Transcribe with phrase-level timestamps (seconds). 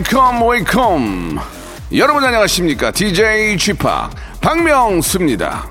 [0.00, 1.38] Wake up wake up
[1.94, 2.90] 여러분 안녕하십니까?
[2.90, 3.84] DJ GP
[4.40, 5.68] 박명수입니다.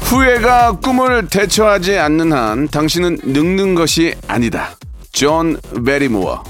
[0.00, 4.70] 후회가 꿈을 대체하지 않는 한 당신은 늙는 것이 아니다.
[5.12, 6.42] 존 베리모어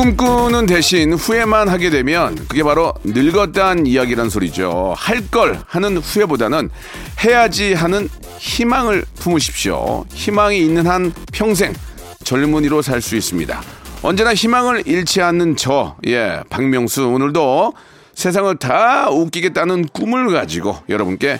[0.00, 4.94] 꿈꾸는 대신 후회만 하게 되면 그게 바로 늙었다는 이야기란 소리죠.
[4.96, 6.70] 할 걸 하는 후회보다는
[7.22, 10.06] 해야지 하는 희망을 품으십시오.
[10.14, 11.74] 희망이 있는 한 평생
[12.24, 13.60] 젊은이로 살 수 있습니다.
[14.00, 17.74] 언제나 희망을 잃지 않는 저, 예, 박명수 오늘도
[18.14, 21.38] 세상을 다 웃기겠다는 꿈을 가지고 여러분께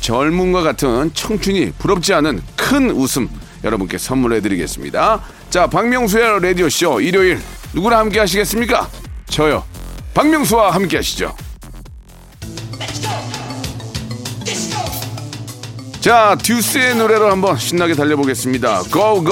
[0.00, 3.28] 젊음과 같은 청춘이 부럽지 않은 큰 웃음
[3.64, 5.20] 여러분께 선물해 드리겠습니다.
[5.50, 7.38] 자, 박명수의 라디오쇼 일요일
[7.74, 8.88] 누구랑 함께 하시겠습니까?
[9.28, 9.64] 저요.
[10.14, 11.34] 박명수와 함께 하시죠.
[16.00, 18.84] 자, 듀스의 노래로 한번 신나게 달려보겠습니다.
[18.84, 19.24] Go!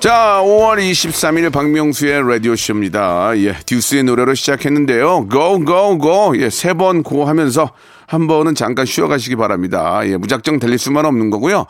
[0.00, 3.36] 자, 5월 23일 박명수의 라디오쇼입니다.
[3.38, 5.28] 예, 듀스의 노래로 시작했는데요.
[5.30, 6.36] Go!
[6.36, 7.70] 예, 세 번 고 하면서
[8.06, 10.00] 한 번은 잠깐 쉬어가시기 바랍니다.
[10.06, 11.66] 예, 무작정 달릴 수만 없는 거고요.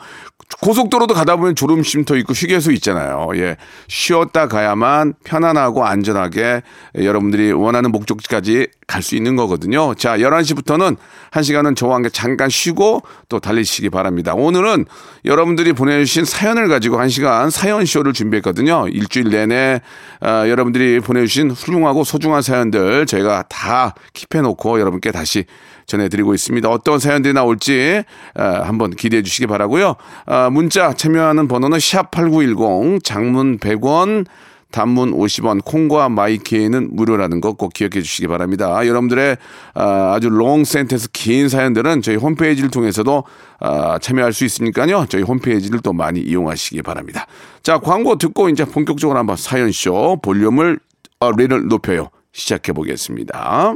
[0.61, 3.29] 고속도로도 가다 보면 졸음 쉼터 있고 휴게소 있잖아요.
[3.35, 3.55] 예,
[3.87, 6.63] 쉬었다 가야만 편안하고 안전하게
[6.95, 9.93] 여러분들이 원하는 목적지까지 갈 수 있는 거거든요.
[9.95, 10.97] 자, 11시부터는
[11.31, 14.33] 한 시간은 저와 함께 잠깐 쉬고 또 달리시기 바랍니다.
[14.33, 14.85] 오늘은
[15.25, 18.87] 여러분들이 보내주신 사연을 가지고 한 시간 사연쇼를 준비했거든요.
[18.89, 19.79] 일주일 내내
[20.21, 25.45] 어, 여러분들이 보내주신 훌륭하고 소중한 사연들 저희가 다 킵해놓고 여러분께 다시
[25.89, 26.69] 전해드리고 있습니다.
[26.69, 28.03] 어떤 사연들이 나올지
[28.35, 29.95] 어, 한번 기대해 주시기 바라고요.
[30.25, 34.25] 어, 문자 참여하는 번호는 샵8910 장문 100원
[34.71, 38.85] 단문 50원, 콩과 마이케이는 무료라는 거꼭 기억해 주시기 바랍니다.
[38.85, 39.37] 여러분들의
[39.73, 43.23] 아, 아주 long sentence 긴 사연들은 저희 홈페이지를 통해서도
[43.59, 45.07] 아, 참여할 수 있으니까요.
[45.09, 47.25] 저희 홈페이지를 또 많이 이용하시기 바랍니다.
[47.63, 50.79] 자, 광고 듣고 이제 본격적으로 한번 사연쇼 볼륨을
[51.19, 52.09] 어, 리를 높여요.
[52.31, 53.75] 시작해 보겠습니다.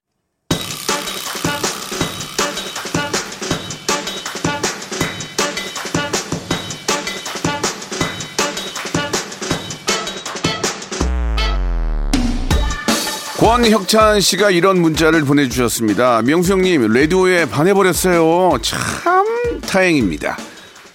[13.51, 16.21] 권혁찬 씨가 이런 문자를 보내주셨습니다.
[16.21, 18.57] 명수 형님, 라디오에 반해버렸어요.
[18.61, 20.37] 참 다행입니다.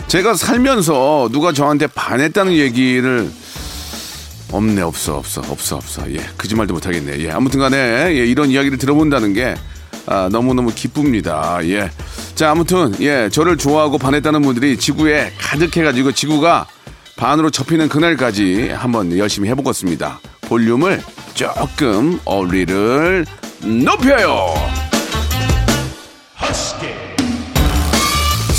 [0.07, 3.31] 제가 살면서 누가 저한테 반했다는 얘기를
[4.51, 6.11] 없네, 없어, 없어, 없어, 없어.
[6.11, 7.19] 예, 거짓말도 못하겠네.
[7.19, 9.55] 예, 아무튼 간에, 예, 이런 이야기를 들어본다는 게,
[10.07, 11.59] 아, 너무너무 기쁩니다.
[11.65, 11.91] 예.
[12.37, 16.67] 자, 아무튼, 예, 저를 좋아하고 반했다는 분들이 지구에 가득해가지고 지구가
[17.17, 20.21] 반으로 접히는 그날까지 한번 열심히 해보겠습니다.
[20.41, 21.03] 볼륨을
[21.37, 23.27] 조금 어리를
[23.63, 24.55] 높여요.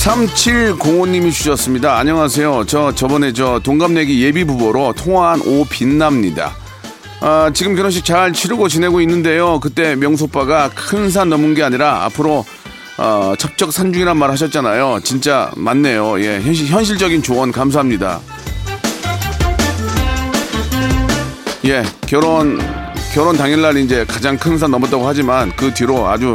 [0.06, 1.98] 3705님이 주셨습니다.
[1.98, 2.66] 안녕하세요.
[2.68, 6.56] 저 저번에 저 동갑내기 예비 부부로 통화한 오빛납니다.
[7.20, 9.60] 아, 지금 결혼식 잘 치르고 지내고 있는데요.
[9.60, 12.46] 그때 명소빠가 큰 산 넘은 게 아니라 앞으로
[13.00, 15.00] 어, 첩적 산중이란 말 하셨잖아요.
[15.04, 16.22] 진짜 맞네요.
[16.24, 18.20] 예, 현실, 현실적인 조언 감사합니다.
[21.68, 22.60] 예, 결혼
[23.14, 26.34] 결혼 당일날 이제 가장 큰 산 넘었다고 하지만 그 뒤로 아주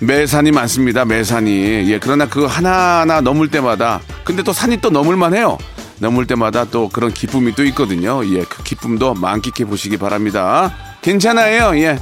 [0.00, 1.04] 매산이 많습니다.
[1.06, 1.90] 매산이.
[1.90, 5.56] 예, 그러나 그 하나하나 넘을 때마다 근데 또 산이 또 넘을만 해요.
[5.98, 8.22] 넘을 때마다 또 그런 기쁨이 또 있거든요.
[8.26, 10.74] 예, 그 기쁨도 만끽해 보시기 바랍니다.
[11.00, 11.78] 괜찮아요.
[11.80, 11.98] 예.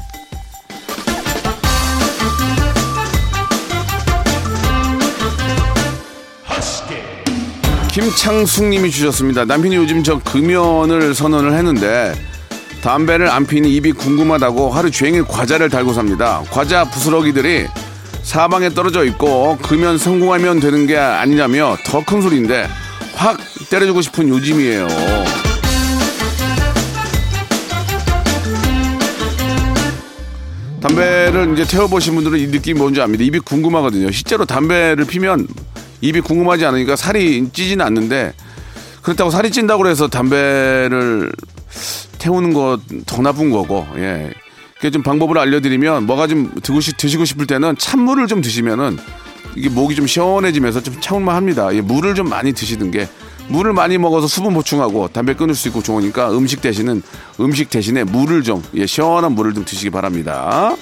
[7.94, 9.44] 김창숙 님이 주셨습니다.
[9.44, 12.12] 남편이 요즘 저 금연을 선언을 했는데
[12.82, 16.42] 담배를 안 피니 입이 궁금하다고 하루 종일 과자를 달고 삽니다.
[16.50, 17.68] 과자 부스러기들이
[18.24, 22.68] 사방에 떨어져 있고 금연 성공하면 되는 게 아니냐며 더 큰 소리인데
[23.14, 23.38] 확
[23.70, 24.88] 때려주고 싶은 요즘이에요.
[30.80, 33.22] 담배를 이제 태워보신 분들은 이 느낌이 뭔지 압니다.
[33.22, 34.10] 입이 궁금하거든요.
[34.10, 35.46] 실제로 담배를 피면
[36.04, 38.34] 입이 궁금하지 않으니까 살이 찌지는 않는데
[39.00, 41.32] 그렇다고 살이 찐다고 해서 담배를
[42.18, 44.30] 태우는 거더 나쁜 거고, 예.
[44.76, 48.98] 그게 좀 방법을 알려드리면 뭐가 좀 드시, 드시고 싶을 때는 찬물을 좀 드시면은
[49.56, 51.74] 이게 목이 좀 시원해지면서 좀 참을만 합니다.
[51.74, 53.08] 예, 물을 좀 많이 드시는 게
[53.48, 57.02] 물을 많이 먹어서 수분 보충하고 담배 끊을 수 있고 좋으니까 음식 대신은
[57.40, 60.76] 음식 대신에 물을 좀 예, 시원한 물을 좀 드시기 바랍니다.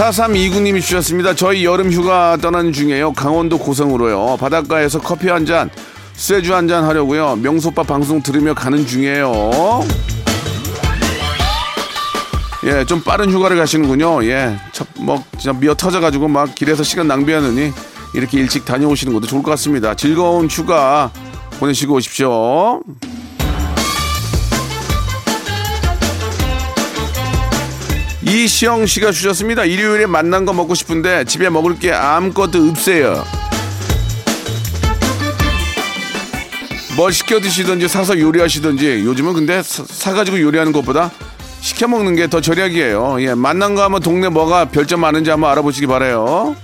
[0.00, 1.34] 사삼이구님이 주셨습니다.
[1.34, 3.12] 저희 여름 휴가 떠나는 중이에요.
[3.12, 4.38] 강원도 고성으로요.
[4.38, 5.68] 바닷가에서 커피 한 잔,
[6.14, 7.36] 쇠주 한 잔 하려고요.
[7.36, 9.84] 명소빠 방송 들으며 가는 중이에요.
[12.64, 14.24] 예, 좀 빠른 휴가를 가시는군요.
[14.24, 17.70] 예, 첫, 뭐, 진짜 미어 터져가지고 막 길에서 시간 낭비하느니
[18.14, 19.94] 이렇게 일찍 다녀오시는 것도 좋을 것 같습니다.
[19.94, 21.10] 즐거운 휴가
[21.58, 22.80] 보내시고 오십시오.
[28.30, 29.64] 이시영 씨가 주셨습니다.
[29.64, 33.24] 일요일에 만난 거 먹고 싶은데 집에 먹을 게 아무것도 없어요.
[36.96, 41.10] 뭘 시켜 드시든지 사서 요리하시든지 요즘은 근데 사, 사가지고 요리하는 것보다
[41.60, 43.16] 시켜 먹는 게 더 절약이에요.
[43.22, 46.54] 예, 만난 거 하면 동네 뭐가 별점 많은지 한번 알아보시기 바래요.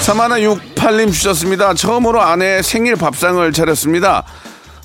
[0.00, 1.74] 사마나 68님 주셨습니다.
[1.74, 4.24] 처음으로 아내 생일 밥상을 차렸습니다.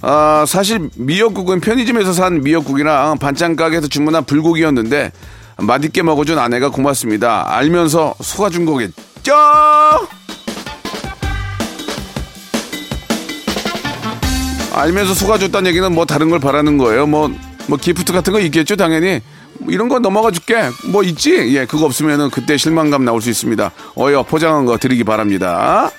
[0.05, 5.13] 아, 사실 미역국은 편의점에서 산 미역국이랑 반찬 가게에서 주문한 불고기였는데
[5.59, 7.45] 맛있게 먹어준 아내가 고맙습니다.
[7.47, 9.33] 알면서 속아준 거겠죠?
[14.73, 17.07] 알면서 속아줬다는 얘기는 뭐 다른 걸 바라는 거예요.
[17.07, 17.31] 뭐,
[17.67, 19.21] 뭐 기프트 같은 거 있겠죠, 당연히.
[19.59, 20.55] 뭐 이런 거 넘어가 줄게.
[20.91, 21.55] 뭐 있지?
[21.55, 23.71] 예, 그거 없으면은 그때 실망감 나올 수 있습니다.
[23.97, 25.89] 어여, 포장한 거 드리기 바랍니다.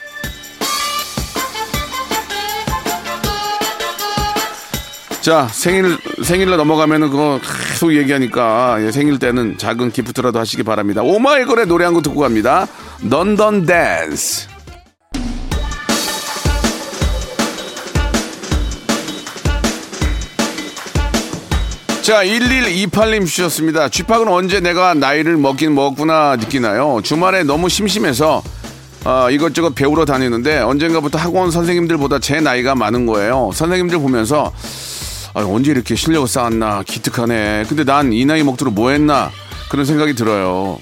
[5.25, 7.41] 자, 생일, 생일날 넘어가면은 그거
[7.71, 11.01] 계속 얘기하니까, 예, 생일 때는 작은 기프트라도 하시기 바랍니다.
[11.03, 12.67] 오마이걸의 노래 한 곡 듣고 갑니다.
[13.09, 14.49] 런던 댄스.
[22.03, 23.89] 자, 1128님 주셨습니다.
[23.89, 27.01] 쥐팍은 언제 내가 나이를 먹긴 먹구나 느끼나요?
[27.03, 28.43] 주말에 너무 심심해서
[29.07, 33.51] 어, 이것저것 배우러 다니는데 언젠가부터 학원 선생님들보다 제 나이가 많은 거예요.
[33.55, 34.53] 선생님들 보면서
[35.35, 37.65] 아, 언제 이렇게 실력을 쌓았나 기특하네.
[37.69, 39.31] 근데 난 이 나이 먹도록 뭐 했나
[39.69, 40.79] 그런 생각이 들어요.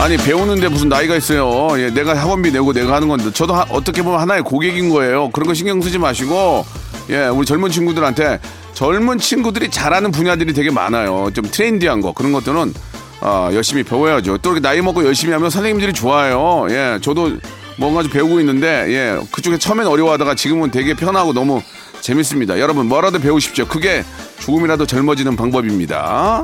[0.00, 1.68] 아니 배우는데 무슨 나이가 있어요.
[1.80, 5.30] 예, 내가 학원비 내고 내가 하는 건데 저도 하, 어떻게 보면 하나의 고객인 거예요.
[5.30, 6.66] 그런 거 신경 쓰지 마시고
[7.08, 8.38] 예, 우리 젊은 친구들한테
[8.74, 11.30] 젊은 친구들이 잘하는 분야들이 되게 많아요.
[11.32, 12.74] 좀 트렌디한 거 그런 것들은
[13.22, 14.36] 어, 열심히 배워야죠.
[14.38, 16.66] 또 이렇게 나이 먹고 열심히 하면 선생님들이 좋아요.
[16.68, 17.38] 예, 저도
[17.76, 21.62] 뭔가 좀 배우고 있는데 예, 그쪽에 처음엔 어려워하다가 지금은 되게 편하고 너무
[22.00, 22.60] 재밌습니다.
[22.60, 23.66] 여러분 뭐라도 배우십시오.
[23.66, 24.04] 그게
[24.40, 26.42] 조금이라도 젊어지는 방법입니다.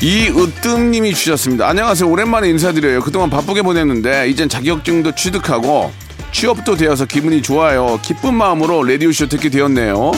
[0.00, 1.68] 이으뜸님이 주셨습니다.
[1.68, 2.08] 안녕하세요.
[2.08, 3.00] 오랜만에 인사드려요.
[3.00, 5.90] 그동안 바쁘게 보냈는데 이젠 자격증도 취득하고
[6.30, 7.98] 취업도 되어서 기분이 좋아요.
[8.02, 10.12] 기쁜 마음으로 라디오쇼 듣게 되었네요.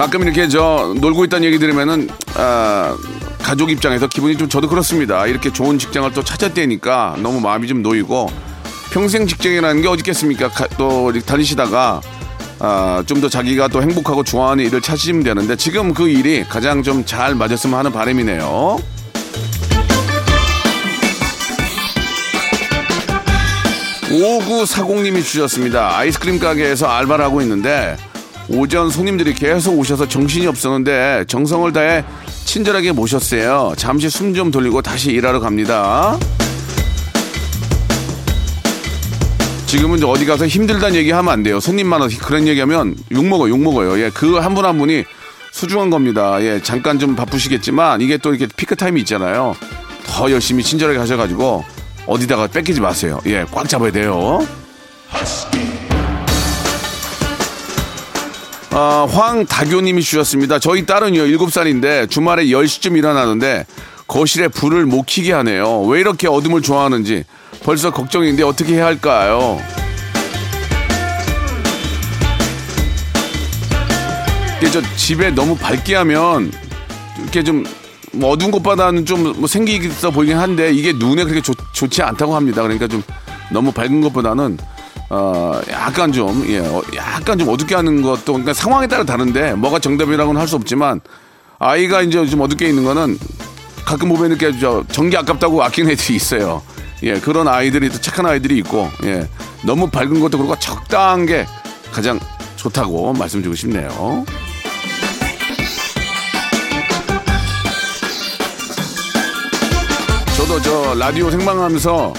[0.00, 2.96] 가끔 이렇게 저 놀고 있다는 얘기 들으면은 아,
[3.42, 5.26] 가족 입장에서 기분이 좀 저도 그렇습니다.
[5.26, 8.30] 이렇게 좋은 직장을 또 찾았다니까 너무 마음이 좀 놓이고
[8.94, 10.48] 평생 직장이라는 게 어디 있겠습니까?
[10.48, 12.00] 가, 또 다니시다가
[12.60, 17.04] 아, 좀 더 자기가 또 행복하고 좋아하는 일을 찾으시면 되는데 지금 그 일이 가장 좀
[17.04, 18.78] 잘 맞았으면 하는 바람이네요.
[24.10, 25.96] 오구사공님이 주셨습니다.
[25.98, 27.96] 아이스크림 가게에서 알바를 하고 있는데
[28.52, 32.04] 오전 손님들이 계속 오셔서 정신이 없었는데 정성을 다해
[32.44, 33.74] 친절하게 모셨어요.
[33.76, 36.18] 잠시 숨 좀 돌리고 다시 일하러 갑니다.
[39.66, 41.60] 지금은 어디 가서 힘들다는 얘기 하면 안 돼요.
[41.60, 44.00] 손님 많아서 그런 얘기 하면 욕먹어, 욕먹어요.
[44.00, 45.04] 예, 그 한분한 분이
[45.52, 46.42] 소중한 겁니다.
[46.42, 49.54] 예, 잠깐 좀 바쁘시겠지만 이게 또 이렇게 피크 타임이 있잖아요.
[50.06, 51.64] 더 열심히 친절하게 하셔가지고
[52.06, 53.20] 어디다가 뺏기지 마세요.
[53.26, 54.44] 예, 꽉 잡아야 돼요.
[58.72, 60.58] 아, 황다교님이 주셨습니다.
[60.58, 63.66] 저희 딸은요, 7살인데 주말에 10시쯤 일어나는데
[64.06, 65.82] 거실에 불을 못 켜게 하네요.
[65.82, 67.24] 왜 이렇게 어둠을 좋아하는지
[67.64, 69.60] 벌써 걱정인데 어떻게 해야 할까요?
[74.58, 76.52] 이게 저 집에 너무 밝게 하면
[77.22, 77.64] 이렇게 좀
[78.12, 82.34] 뭐 어두운 곳보다는 좀 뭐 생기 있어 보이긴 한데 이게 눈에 그렇게 좋, 좋지 않다고
[82.34, 82.62] 합니다.
[82.62, 83.02] 그러니까 좀
[83.52, 84.58] 너무 밝은 것보다는
[85.10, 89.80] 어, 약간 좀, 예, 어, 약간 좀 어둡게 하는 것도, 그러니까 상황에 따라 다른데, 뭐가
[89.80, 91.00] 정답이라고는 할 수 없지만,
[91.58, 93.18] 아이가 이제 좀 어둡게 있는 거는
[93.84, 96.62] 가끔 보면 이렇게 저 전기 아깝다고 아끼는 애들이 있어요.
[97.02, 99.28] 예, 그런 아이들이 또 착한 아이들이 있고, 예,
[99.64, 101.44] 너무 밝은 것도 그렇고 적당한 게
[101.92, 102.20] 가장
[102.56, 104.24] 좋다고 말씀드리고 싶네요.
[110.36, 112.12] 저도 저 라디오 생방하면서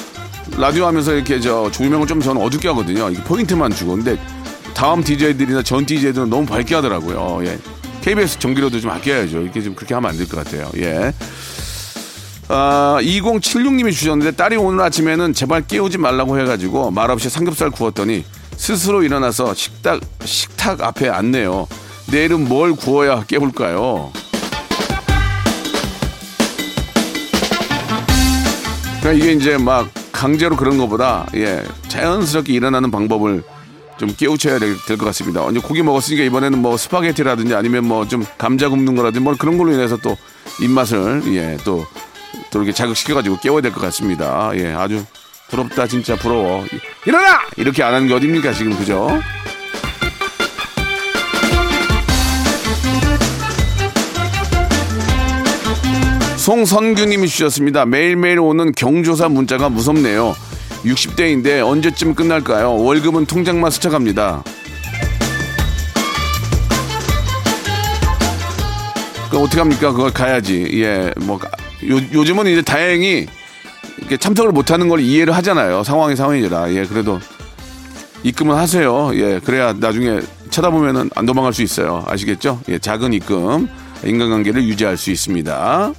[0.57, 3.11] 라디오 하면서 이렇게 저 조명을 좀 저는 어둡게 하거든요.
[3.23, 3.95] 포인트만 주고.
[3.95, 4.17] 근데
[4.73, 7.39] 다음 DJ들이나 전 DJ들은 너무 밝게 하더라고요.
[7.45, 7.57] 예.
[8.01, 9.41] KBS 전기료도 좀 아껴야죠.
[9.41, 10.69] 이렇게 좀 그렇게 하면 안 될 것 같아요.
[10.77, 11.13] 예.
[12.47, 18.25] 아, 2076님이 주셨는데 딸이 오늘 아침에는 제발 깨우지 말라고 해가지고 말없이 삼겹살 구웠더니
[18.57, 21.67] 스스로 일어나서 식탁, 식탁 앞에 앉네요.
[22.11, 24.11] 내일은 뭘 구워야 깨울까요?
[28.99, 29.89] 그러니까 이게 이제 막
[30.21, 33.41] 강제로 그런 것보다 예 자연스럽게 일어나는 방법을
[33.97, 35.43] 좀 깨우쳐야 될 것 같습니다.
[35.43, 39.71] 언제 고기 먹었으니까 이번에는 뭐 스파게티라든지 아니면 뭐 좀 감자 굽는 거라든지 뭐 그런 걸로
[39.73, 40.15] 인해서 또
[40.61, 41.87] 입맛을 예또
[42.51, 44.51] 또 이렇게 자극시켜가지고 깨워야 될 것 같습니다.
[44.57, 45.03] 예 아주
[45.49, 46.65] 부럽다 진짜 부러워
[47.07, 49.09] 일어나 이렇게 안 하는 게 어딥니까 지금 그죠?
[56.41, 57.85] 송선규님이 주셨습니다.
[57.85, 60.35] 매일매일 오는 경조사 문자가 무섭네요.
[60.83, 62.77] 60대인데 언제쯤 끝날까요?
[62.77, 64.43] 월급은 통장만 스쳐갑니다.
[69.29, 69.91] 그 어떻게 합니까?
[69.91, 70.67] 그걸 가야지.
[70.81, 71.39] 예, 뭐
[71.87, 73.27] 요, 요즘은 이제 다행히
[73.99, 75.83] 이렇게 참석을 못하는 걸 이해를 하잖아요.
[75.83, 76.73] 상황이 상황이라.
[76.73, 77.19] 예, 그래도
[78.23, 79.11] 입금은 하세요.
[79.13, 80.19] 예, 그래야 나중에
[80.49, 82.03] 쳐다보면은 안 도망갈 수 있어요.
[82.07, 82.61] 아시겠죠?
[82.69, 83.69] 예, 작은 입금
[84.03, 85.93] 인간관계를 유지할 수 있습니다.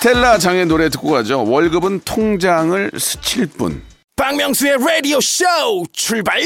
[0.00, 1.44] 스텔라 장의 노래 듣고 가죠.
[1.44, 3.82] 월급은 통장을 스칠 뿐.
[4.16, 5.44] 박명수의 라디오 쇼
[5.92, 6.40] 출발!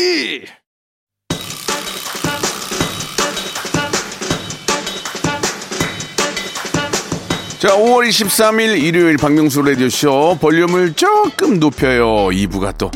[7.61, 12.31] 자, 5월 23일 일요일 박명수 라디오쇼 볼륨을 조금 높여요.
[12.31, 12.91] 2부가 또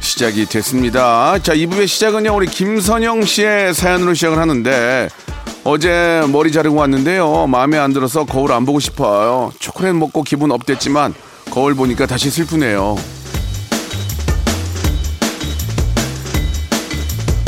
[0.00, 1.38] 시작이 됐습니다.
[1.42, 5.10] 자, 2부의 시작은요, 우리 김선영 씨의 사연으로 시작을 하는데,
[5.70, 7.46] 어제 머리 자르고 왔는데요.
[7.46, 9.52] 마음에 안 들어서 거울 안 보고 싶어요.
[9.58, 11.12] 초콜릿 먹고 기분 업됐지만,
[11.50, 12.96] 거울 보니까 다시 슬프네요.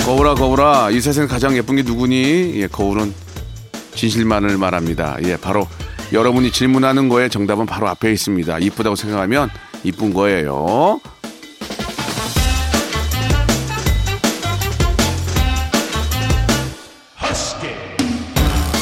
[0.05, 2.53] 거울아, 거울아, 이 세상에 가장 예쁜 게 누구니?
[2.57, 3.15] 예, 거울은
[3.95, 5.17] 진실만을 말합니다.
[5.23, 5.67] 예, 바로
[6.13, 8.59] 여러분이 질문하는 거에 정답은 바로 앞에 있습니다.
[8.59, 9.49] 이쁘다고 생각하면
[9.83, 11.01] 이쁜 거예요.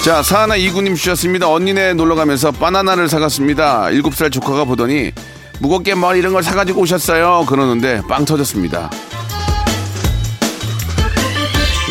[0.09, 1.51] 자, 사하나 이구님 주셨습니다.
[1.51, 3.91] 언니네 놀러 가면서 바나나를 사갔습니다.
[3.91, 5.13] 일곱 살 조카가 보더니
[5.61, 7.45] 무겁게 뭐 이런 걸 사가지고 오셨어요.
[7.47, 8.91] 그러는데 빵 터졌습니다.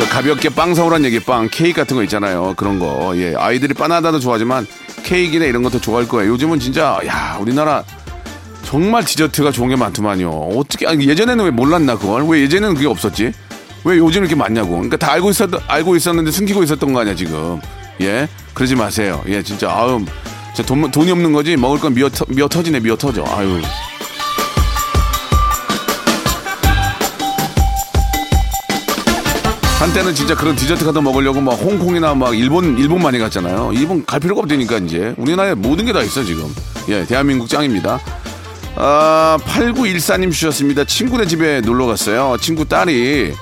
[0.09, 2.55] 가볍게 빵 사오란 얘기, 빵, 케이크 같은 거 있잖아요.
[2.57, 3.13] 그런 거.
[3.17, 4.65] 예, 아이들이 바나나도 좋아하지만
[5.03, 6.31] 케이크나 이런 것도 좋아할 거예요.
[6.31, 7.83] 요즘은 진짜, 야, 우리나라
[8.63, 10.27] 정말 디저트가 좋은 게 많더만요.
[10.55, 12.27] 어떻게, 아니, 예전에는 왜 몰랐나, 그걸?
[12.27, 13.31] 왜 예전에는 그게 없었지?
[13.83, 14.71] 왜 요즘 이렇게 많냐고.
[14.71, 17.61] 그러니까 다 알고 있었, 알고 있었는데 숨기고 있었던 거 아니야, 지금.
[18.01, 18.27] 예?
[18.53, 19.23] 그러지 마세요.
[19.27, 19.69] 예, 진짜,
[20.55, 21.55] 진짜 돈, 돈이 없는 거지?
[21.55, 23.23] 먹을 건 미어, 터, 미어 터지네, 미어 터져.
[23.27, 23.61] 아유.
[29.79, 33.71] 한때는 진짜 그런 디저트 같은 거 먹으려고 막 홍콩이나 막 일본 일본 많이 갔잖아요.
[33.73, 36.53] 일본 갈 필요가 없다니까 이제 우리나라에 모든 게 다 있어 지금.
[36.89, 37.99] 예, 대한민국 짱입니다.
[38.75, 40.83] 아, 8914님 주셨습니다.
[40.83, 42.37] 친구네 집에 놀러 갔어요.
[42.41, 43.33] 친구 딸이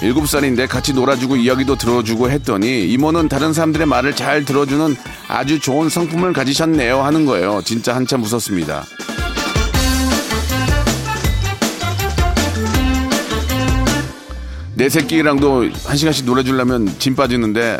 [0.00, 4.96] 7살인데 같이 놀아주고 이야기도 들어주고 했더니 이모는 다른 사람들의 말을 잘 들어주는
[5.28, 7.60] 아주 좋은 성품을 가지셨네요 하는 거예요.
[7.64, 8.84] 진짜 한참 웃었습니다.
[14.74, 17.78] 내 새끼랑도 한 시간씩 놀아주려면 짐 빠지는데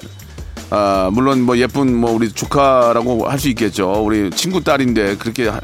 [0.71, 5.61] 아 물론 뭐 예쁜 뭐 우리 조카라고 할 수 있겠죠 우리 친구 딸인데 그렇게 하-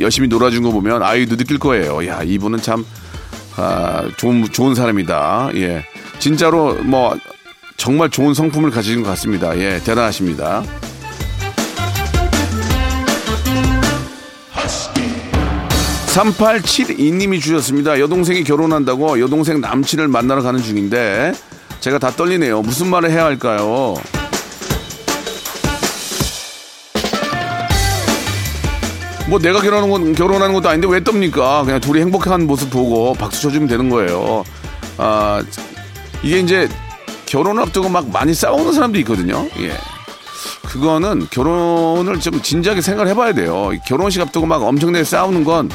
[0.00, 2.84] 열심히 놀아준 거 보면 아이도 느낄 거예요 야 이분은 참
[3.56, 5.84] 아, 좋은 좋은 사람이다 예
[6.18, 7.16] 진짜로 뭐
[7.76, 10.62] 정말 좋은 성품을 가지신 것 같습니다 예 대단하십니다.
[16.14, 17.98] 3872님이 주셨습니다.
[17.98, 21.32] 여동생이 결혼한다고 여동생 남친을 만나러 가는 중인데
[21.80, 22.62] 제가 다 떨리네요.
[22.62, 23.94] 무슨 말을 해야 할까요?
[29.28, 31.64] 뭐 내가 결혼하는 건 결혼하는 것도 아닌데 왜 떱니까?
[31.64, 34.44] 그냥 둘이 행복한 모습 보고 박수 쳐주면 되는 거예요.
[34.98, 35.42] 아
[36.22, 36.68] 이게 이제
[37.26, 39.48] 결혼을 앞두고 막 많이 싸우는 사람도 있거든요.
[39.58, 39.72] 예.
[40.66, 43.70] 그거는 결혼을 좀 진지하게 생각을 해봐야 돼요.
[43.86, 45.70] 결혼식 앞두고 막 엄청나게 싸우는 건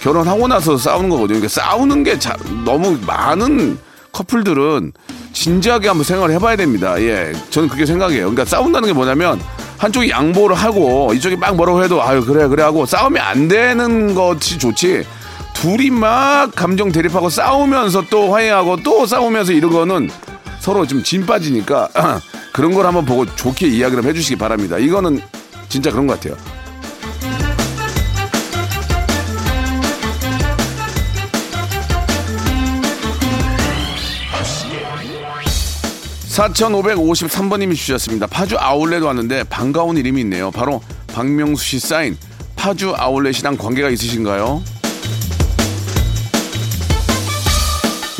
[0.00, 1.40] 결혼하고 나서 싸우는 거거든요.
[1.40, 3.78] 그러니까 싸우는 게 자, 너무 많은
[4.12, 4.92] 커플들은
[5.32, 7.00] 진지하게 한번 생각을 해봐야 됩니다.
[7.00, 8.20] 예, 저는 그렇게 생각해요.
[8.22, 9.40] 그러니까 싸운다는 게 뭐냐면
[9.78, 14.58] 한쪽이 양보를 하고 이쪽이 막 뭐라고 해도 아유 그래 그래 하고 싸우면 안 되는 것이
[14.58, 15.04] 좋지.
[15.54, 20.10] 둘이 막 감정 대립하고 싸우면서 또 화해하고 또 싸우면서 이런 거는
[20.58, 21.88] 서로 좀 진 빠지니까
[22.52, 24.78] 그런 걸 한번 보고 좋게 이야기를 해주시기 바랍니다.
[24.78, 25.20] 이거는
[25.68, 26.36] 진짜 그런 것 같아요.
[36.48, 38.26] 4553번님이 주셨습니다.
[38.26, 40.50] 파주 아울렛 왔는데 반가운 이름이 있네요.
[40.50, 40.80] 바로
[41.12, 42.16] 박명수 씨 사인
[42.56, 44.62] 파주 아울렛이랑 관계가 있으신가요?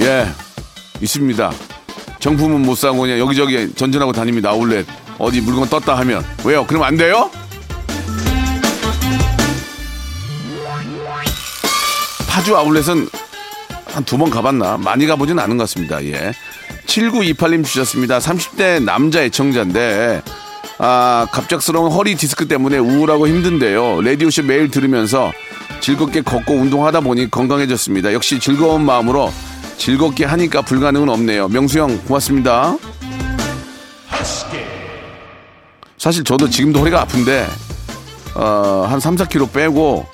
[0.01, 0.27] 예,
[1.01, 1.53] 있습니다.
[2.21, 4.51] 정품은 못 사고 그냥 여기저기 전전하고 다닙니다.
[4.51, 4.87] 아울렛.
[5.19, 6.25] 어디 물건 떴다 하면.
[6.45, 6.67] 왜요?
[6.67, 7.31] 그럼 안 돼요?
[12.29, 13.09] 파주 아울렛은
[13.87, 14.77] 한 두 번 가봤나?
[14.79, 16.03] 많이 가보진 않은 것 같습니다.
[16.05, 16.33] 예.
[16.91, 18.19] 7928님 주셨습니다.
[18.19, 20.23] 30대 남자 애청자인데,
[20.79, 24.01] 아, 갑작스러운 허리 디스크 때문에 우울하고 힘든데요.
[24.03, 25.31] 라디오쇼 매일 들으면서
[25.81, 28.13] 즐겁게 걷고 운동하다 보니 건강해졌습니다.
[28.13, 29.33] 역시 즐거운 마음으로
[29.79, 31.49] 즐겁게 하니까 불가능은 없네요.
[31.49, 32.77] 명수 형, 고맙습니다.
[35.97, 37.47] 사실 저도 지금도 허리가 아픈데,
[38.35, 40.07] 어, 한 3, 4kg 빼고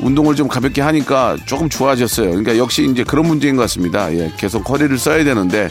[0.00, 2.30] 운동을 좀 가볍게 하니까 조금 좋아졌어요.
[2.30, 4.12] 그러니까 역시 이제 그런 문제인 것 같습니다.
[4.12, 5.70] 예, 계속 허리를 써야 되는데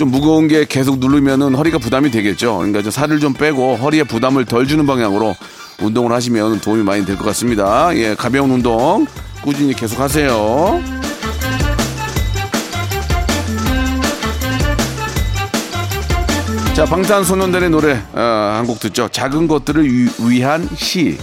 [0.00, 2.56] 좀 무거운 게 계속 누르면은 허리가 부담이 되겠죠.
[2.56, 5.36] 그러니까 좀 살을 좀 빼고 허리에 부담을 덜 주는 방향으로
[5.82, 7.94] 운동을 하시면 도움이 많이 될 것 같습니다.
[7.96, 9.06] 예, 가벼운 운동
[9.42, 10.80] 꾸준히 계속 하세요.
[16.74, 19.06] 자, 방탄소년단의 노래 어, 한곡 듣죠.
[19.12, 21.18] 작은 것들을 위, 위한 시.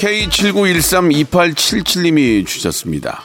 [0.00, 3.24] K79132877님이 주셨습니다.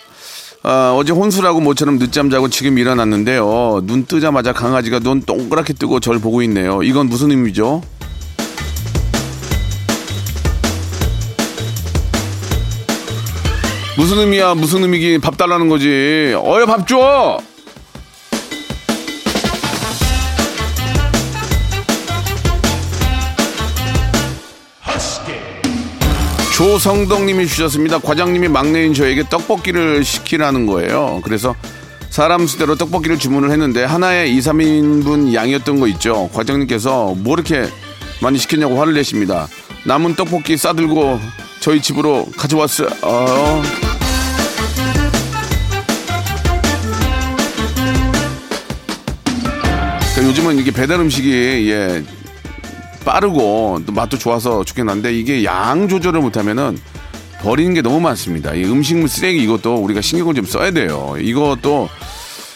[0.63, 3.79] 아, 어제 혼술하고 모처럼 늦잠 자고 지금 일어났는데요.
[3.83, 6.83] 눈 뜨자마자 강아지가 눈 동그랗게 뜨고 절 보고 있네요.
[6.83, 7.81] 이건 무슨 의미죠?
[13.97, 14.55] 무슨 의미야?
[14.55, 16.33] 무슨 의미긴 밥 달라는 거지.
[16.35, 17.39] 어여 밥 줘!
[26.55, 27.99] 조성덕님이 주셨습니다.
[27.99, 31.19] 과장님이 막내인 저에게 떡볶이를 시키라는 거예요.
[31.25, 31.53] 그래서
[32.09, 36.29] 사람 수대로 떡볶이를 주문을 했는데 하나에 2, 3인분 양이었던 거 있죠.
[36.33, 37.67] 과장님께서 뭐 이렇게
[38.21, 39.49] 많이 시켰냐고 화를 내십니다.
[39.85, 41.19] 남은 떡볶이 싸들고
[41.59, 42.87] 저희 집으로 가져왔어요.
[43.01, 43.61] 어.
[50.17, 52.03] 요즘은 이게 배달 음식이 예
[53.05, 56.77] 빠르고 또 맛도 좋아서 좋긴 한데 이게 양 조절을 못하면은
[57.41, 58.53] 버리는 게 너무 많습니다.
[58.55, 61.15] 이 음식물 쓰레기 이것도 우리가 신경을 좀 써야 돼요.
[61.19, 61.87] 이것도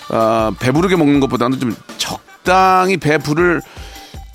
[0.10, 3.62] 아, 배부르게 먹는 것보다는 좀 적당히 배부를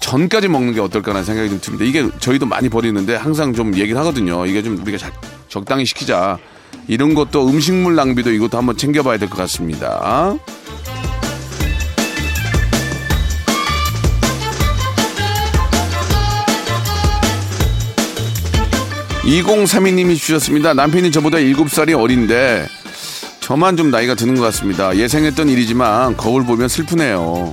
[0.00, 1.84] 전까지 먹는 게 어떨까라는 생각이 좀 듭니다.
[1.84, 4.46] 이게 저희도 많이 버리는데 항상 좀 얘기를 하거든요.
[4.46, 5.10] 이게 좀 우리가 자,
[5.48, 6.38] 적당히 시키자.
[6.86, 10.34] 이런 것도 음식물 낭비도 이것도 한번 챙겨봐야 될 것 같습니다.
[19.24, 20.74] 2032님이 주셨습니다.
[20.74, 22.66] 남편이 저보다 7살이 어린데
[23.40, 24.96] 저만 좀 나이가 드는 것 같습니다.
[24.96, 27.52] 예상했던 일이지만 거울 보면 슬프네요.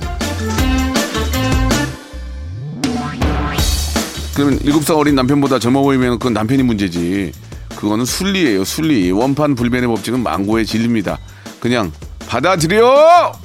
[4.34, 7.32] 그러면 7살 어린 남편보다 젊어 보이면 그건 남편이 문제지.
[7.76, 9.10] 그거는 순리예요, 순리.
[9.10, 11.18] 원판 불변의 법칙은 망고의 진리입니다.
[11.60, 11.92] 그냥
[12.26, 13.41] 받아들여!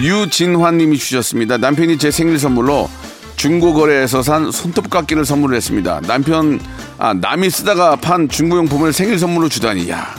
[0.00, 1.58] 유진환님이 주셨습니다.
[1.58, 2.88] 남편이 제 생일 선물로
[3.36, 6.00] 중고거래에서 산 손톱깎이를 선물을 했습니다.
[6.06, 6.60] 남편
[6.98, 10.14] 아 남이 쓰다가 판 중고용품을 생일 선물로 주다니 야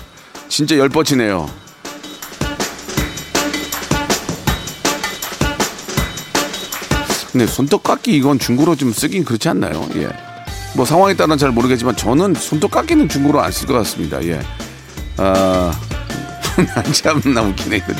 [0.49, 1.49] 진짜 열뻗치네요.
[7.31, 9.87] 근데 손톱깎이 이건 중고로 좀 쓰긴 그렇지 않나요?
[9.95, 10.09] 예.
[10.75, 14.21] 뭐 상황에 따라는 잘 모르겠지만 저는 손톱깎이는 중고로 안 쓸 것 같습니다.
[14.25, 14.39] 예.
[15.17, 15.71] 아,
[16.91, 17.93] 참나 웃기네 이거.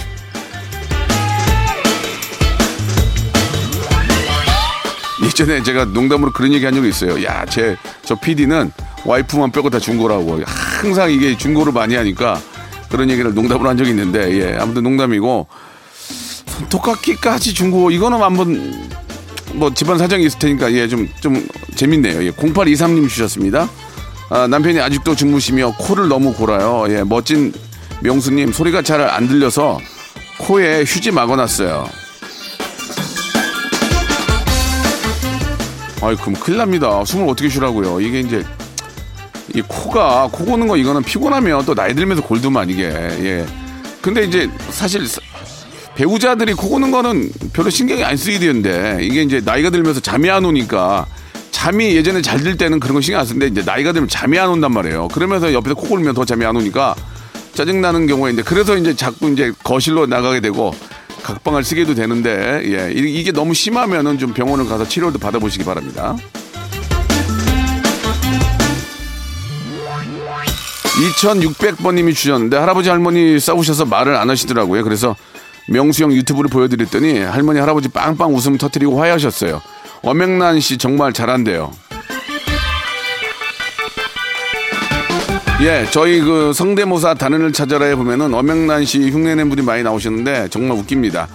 [5.32, 7.24] 예전에 제가 농담으로 그런 얘기 한 적이 있어요.
[7.24, 8.72] 야, 제, 저 PD는
[9.06, 10.42] 와이프만 빼고 다 중고라고.
[10.46, 12.40] 항상 이게 중고를 많이 하니까
[12.90, 15.48] 그런 얘기를 농담으로 한 적이 있는데, 예, 아무튼 농담이고,
[16.48, 18.90] 손톱깎이까지 중고, 이거는 한번,
[19.54, 22.24] 뭐 집안 사정이 있을 테니까, 예, 좀, 좀 재밌네요.
[22.26, 23.70] 예, 0823님 주셨습니다.
[24.30, 26.86] 아, 남편이 아직도 주무시며 코를 너무 골아요.
[26.90, 27.54] 예, 멋진
[28.02, 29.80] 명수님, 소리가 잘 안 들려서
[30.40, 31.88] 코에 휴지 막아놨어요.
[36.02, 37.04] 아이 그럼 큰일 납니다.
[37.06, 38.02] 숨을 어떻게 쉬라고요?
[38.02, 38.44] 이게 이제
[39.54, 43.46] 이 코가 코 고는 거 이거는 피곤하면 또 나이 들면서 골드만 이게 예.
[44.02, 45.06] 근데 이제 사실
[45.96, 51.06] 배우자들이 코 고는 거는 별로 신경이 안 쓰이는데 이게 이제 나이가 들면서 잠이 안 오니까
[51.52, 54.50] 잠이 예전에 잘 들 때는 그런 거 신경 안 쓰는데 이제 나이가 들면 잠이 안
[54.50, 55.10] 온단 말이에요.
[55.10, 56.96] 그러면서 옆에서 코 골면 더 잠이 안 오니까
[57.54, 60.74] 짜증 나는 경우에 이제 그래서 이제 자꾸 이제 거실로 나가게 되고
[61.24, 66.16] 각방을 쓰게도 되는데 예 이게 너무 심하면은 좀 병원을 가서 치료도 받아보시기 바랍니다.
[71.02, 74.84] 2600번님이 주셨는데 할아버지 할머니 싸우셔서 말을 안 하시더라고요.
[74.84, 75.16] 그래서
[75.68, 79.62] 명수 형 유튜브를 보여드렸더니 할머니 할아버지 빵빵 웃음 터트리고 화해하셨어요.
[80.04, 81.72] 엄명란 씨 정말 잘한대요.
[85.62, 91.28] 예, 저희 그 성대모사 단연을 찾아라에 보면은 엄명란 씨 흉내낸 분이 많이 나오셨는데 정말 웃깁니다.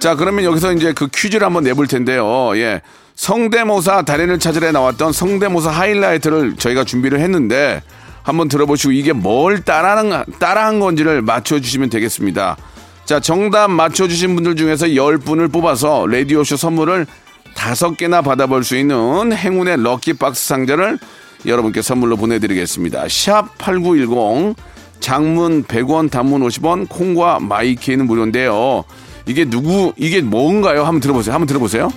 [0.00, 2.56] 자, 그러면 여기서 이제 그 퀴즈를 한번 내볼 텐데요.
[2.56, 2.82] 예.
[3.14, 7.80] 성대모사 단연을 찾으러 나왔던 성대모사 하이라이트를 저희가 준비를 했는데
[8.24, 12.56] 한번 들어보시고 이게 뭘 따라하는, 따라한 건지를 맞춰주시면 되겠습니다.
[13.04, 17.06] 자, 정답 맞춰주신 분들 중에서 10분을 뽑아서 라디오쇼 선물을
[17.54, 20.98] 다섯 개나 받아볼 수 있는 행운의 럭키박스 상자를
[21.46, 23.08] 여러분께 선물로 보내드리겠습니다.
[23.08, 24.56] 샵 8910
[25.00, 28.84] 장문 100원 단문 50원 콩과 마이키는 무료인데요.
[29.26, 30.80] 이게 누구 이게 뭔가요?
[30.84, 31.34] 한번 들어보세요.
[31.34, 31.90] 한번 들어보세요.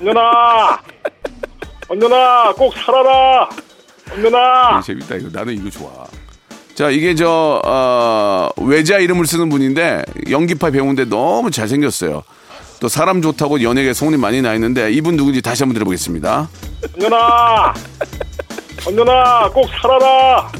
[0.00, 0.80] 언년아
[1.88, 3.48] 언년아 꼭 살아라
[4.12, 5.90] 언년아 재밌다 이거 나는 이거 좋아.
[6.74, 12.22] 자 이게 저 어, 외자 이름을 쓰는 분인데 연기파 배우인데 너무 잘생겼어요.
[12.80, 16.48] 또 사람 좋다고 연예계 소문이 많이 나 있는데 이분 누군지 다시 한번 들어보겠습니다.
[16.96, 17.74] 언년아
[18.86, 20.50] 언년아 꼭 살아라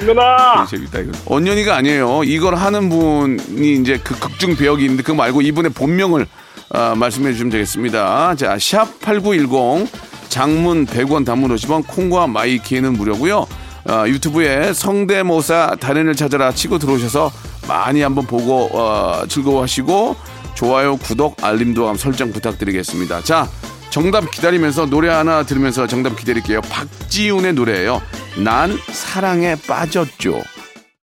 [0.00, 1.12] 언년아 재밌다 이거.
[1.26, 2.24] 언년이가 아니에요.
[2.24, 6.26] 이걸 하는 분이 이제 그 극중 배역이 있는데 그거 말고 이분의 본명을
[6.74, 8.34] 아, 말씀해 주시면 되겠습니다.
[8.36, 9.88] 자, 샵 8910
[10.30, 13.46] 장문 100원 단문 50원 콩과 마이키는 무료고요.
[13.86, 17.30] 아, 유튜브에 성대모사 달인을 찾아라 치고 들어오셔서
[17.68, 20.16] 많이 한번 보고 어, 즐거워하시고
[20.54, 23.20] 좋아요, 구독, 알림도 함 설정 부탁드리겠습니다.
[23.22, 23.48] 자,
[23.92, 26.62] 정답 기다리면서 노래 하나 들으면서 정답 기다릴게요.
[26.62, 28.00] 박지훈의 노래예요.
[28.42, 30.40] 난 사랑에 빠졌죠.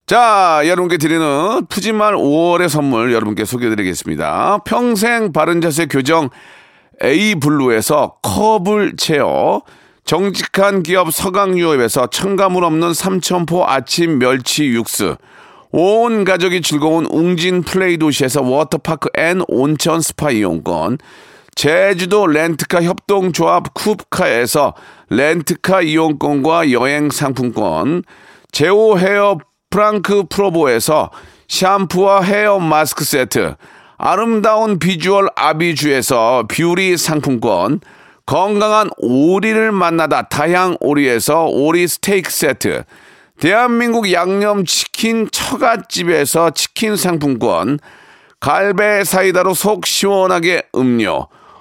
[0.07, 4.61] 자, 여러분께 드리는 푸짐한 5월의 선물 여러분께 소개해드리겠습니다.
[4.65, 6.31] 평생 바른 자세 교정
[7.05, 9.65] A 블루에서 컵을 채워
[10.07, 15.19] 정직한 기업 서강유업에서 첨가물 없는 삼천포 아침 멸치 육수
[15.73, 20.97] 온 가족이 즐거운 웅진 플레이 도시에서 워터파크 and 온천 스파 이용권
[21.59, 24.75] 제주도 렌트카 협동조합 쿱카에서
[25.11, 28.05] 렌트카 이용권과 여행 상품권
[28.53, 31.11] 제오 헤어 프랑크 프로보에서
[31.49, 33.57] 샴푸와 헤어 마스크 세트
[33.97, 37.81] 아름다운 비주얼 아비주에서 뷰티 상품권
[38.25, 42.85] 건강한 오리를 만나다 다향 오리에서 오리 스테이크 세트
[43.41, 47.81] 대한민국 양념치킨 처갓집에서 치킨 상품권
[48.39, 51.27] 갈배 사이다로 속 시원하게 음료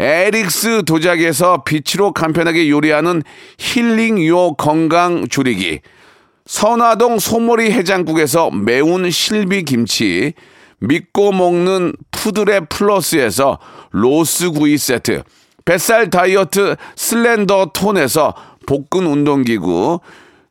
[0.00, 3.22] 에릭스 도자기에서 빛으로 간편하게 요리하는
[3.58, 5.80] 힐링요 건강 조리기.
[6.46, 10.32] 선화동 소머리 해장국에서 매운 실비 김치
[10.78, 13.58] 믿고 먹는 푸드레 플러스에서
[13.90, 15.22] 로스 구이 세트
[15.66, 18.34] 뱃살 다이어트 슬렌더 톤에서
[18.66, 20.00] 복근 운동기구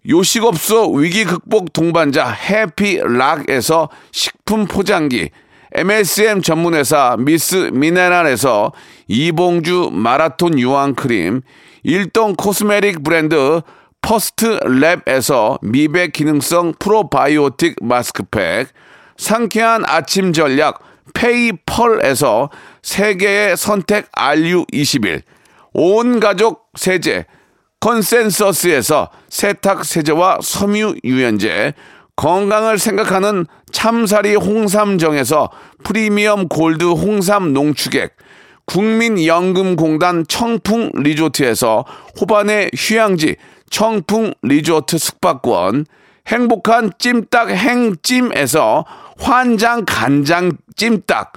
[0.07, 5.31] 요식업소 위기 극복 동반자 해피락에서 식품 포장기
[5.75, 8.71] MSM 전문회사 미스 미네랄에서
[9.07, 11.41] 이봉주 마라톤 유황 크림
[11.83, 13.61] 일동 cosmetic 브랜드
[14.01, 18.69] 퍼스트 랩에서 미백 기능성 프로바이오틱 마스크팩
[19.17, 20.79] 상쾌한 아침 전략
[21.13, 22.49] 페이펄에서
[22.81, 25.21] 세계의 선택 RU21
[25.73, 27.25] 온 가족 세제
[27.79, 31.73] 컨센서스에서 세탁 세제와 섬유 유연제
[32.19, 35.49] 건강을 생각하는 참사리 홍삼정에서
[35.85, 38.13] 프리미엄 골드 홍삼 농축액
[38.65, 41.85] 국민연금공단 청풍 리조트에서
[42.19, 43.37] 호반의 휴양지
[43.69, 45.85] 청풍 리조트 숙박권
[46.27, 48.83] 행복한 찜닭 행찜에서
[49.17, 51.31] 환장 간장 찜닭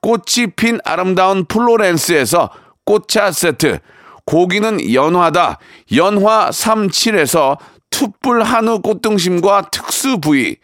[0.00, 2.50] 꽃이 핀 아름다운 플로렌스에서
[2.84, 3.78] 꽃차 세트
[4.26, 5.58] 고기는 연화다.
[5.94, 7.58] 연화 37에서
[7.94, 10.56] 투뿔 한우 꽃등심과 특수 부위.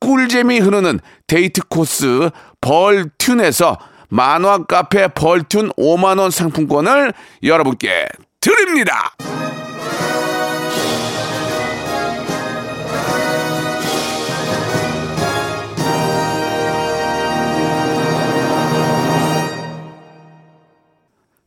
[0.00, 7.12] 꿀잼이 흐르는 데이트 코스 벌튠에서 만화 카페 벌튠 5만원 상품권을
[7.44, 8.06] 여러분께
[8.40, 9.14] 드립니다.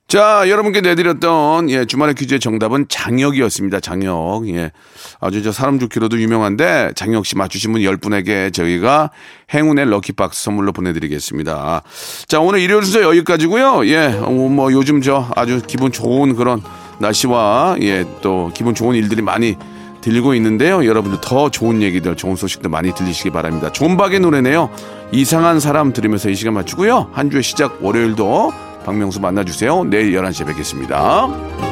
[0.07, 3.81] 자, 여러분께 내드렸던 예, 주말의 퀴즈의 정답은 장혁이었습니다.
[3.81, 4.47] 장혁.
[4.47, 4.71] 예.
[5.19, 9.11] 아주 저 사람 좋기로도 유명한데 장혁 씨 맞추신 분 10분에게 저희가
[9.53, 11.81] 행운의 럭키박스 선물로 보내 드리겠습니다.
[12.25, 13.85] 자, 오늘 일요일 순서 여기까지고요.
[13.87, 14.17] 예.
[14.21, 16.61] 어, 뭐 요즘 저 아주 기분 좋은 그런
[16.99, 19.57] 날씨와 예, 또 기분 좋은 일들이 많이
[19.99, 20.85] 들리고 있는데요.
[20.85, 23.73] 여러분들 더 좋은 얘기들, 좋은 소식들 많이 들리시기 바랍니다.
[23.73, 24.69] 존박의 노래네요.
[25.11, 27.09] 이상한 사람 들으면서 이 시간 맞추고요.
[27.11, 29.83] 한 주의 시작 월요일도 박명수 만나주세요.
[29.83, 31.66] 내일 11시에 뵙겠습니다.